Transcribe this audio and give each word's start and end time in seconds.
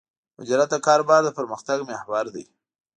مدیریت 0.37 0.69
د 0.71 0.75
کاروبار 0.87 1.21
د 1.25 1.29
پرمختګ 1.37 1.77
محور 1.89 2.25
دی. 2.35 2.45